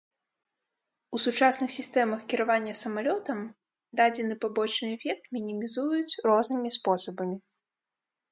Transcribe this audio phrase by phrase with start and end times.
[1.17, 3.37] У сучасных сістэмах кіравання самалётам
[4.01, 7.37] дадзены пабочны эфект мінімізуюць рознымі спосабамі.